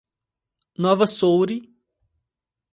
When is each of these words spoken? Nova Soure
Nova 0.79 1.05
Soure 1.05 1.61